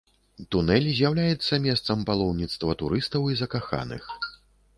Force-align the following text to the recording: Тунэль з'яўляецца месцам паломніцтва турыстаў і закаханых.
Тунэль 0.53 0.87
з'яўляецца 0.99 1.59
месцам 1.67 1.97
паломніцтва 2.09 2.71
турыстаў 2.81 3.29
і 3.35 3.39
закаханых. 3.45 4.03